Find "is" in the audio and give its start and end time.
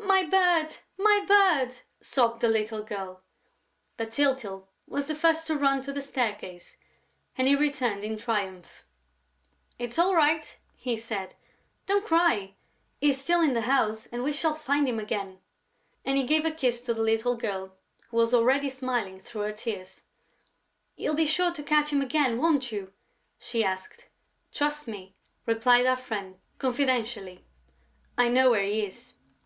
13.10-13.20, 28.86-29.12